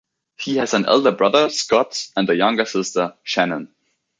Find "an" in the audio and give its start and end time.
0.73-0.85